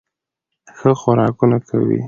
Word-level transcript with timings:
ښه 0.77 0.91
خوراکونه 1.01 1.57
کوي 1.67 1.99